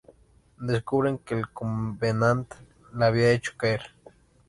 [0.69, 2.55] Descubren que el Covenant
[2.93, 3.91] la había hecho caer.